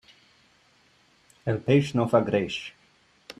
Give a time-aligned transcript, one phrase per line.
[1.53, 2.57] El peix no fa greix.